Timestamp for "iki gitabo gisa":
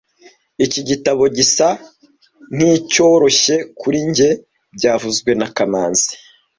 0.65-1.67